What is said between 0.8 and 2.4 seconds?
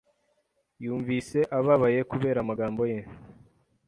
Yumvise ababaye kubera